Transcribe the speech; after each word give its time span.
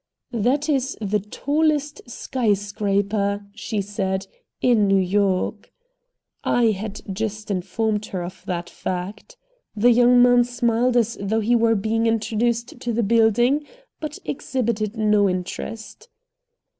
"That 0.33 0.67
is 0.67 0.97
the 0.99 1.19
tallest 1.19 2.09
sky 2.09 2.55
scraper," 2.55 3.45
she 3.53 3.81
said, 3.81 4.25
"in 4.59 4.87
New 4.87 4.97
York." 4.99 5.71
I 6.43 6.71
had 6.71 7.01
just 7.13 7.51
informed 7.51 8.07
her 8.07 8.23
of 8.23 8.43
that 8.47 8.67
fact. 8.67 9.37
The 9.75 9.91
young 9.91 10.19
man 10.23 10.43
smiled 10.43 10.97
as 10.97 11.19
though 11.21 11.41
he 11.41 11.55
were 11.55 11.75
being 11.75 12.07
introduced 12.07 12.79
to 12.79 12.91
the 12.91 13.03
building, 13.03 13.63
but 13.99 14.17
exhibited 14.25 14.97
no 14.97 15.29
interest. 15.29 16.09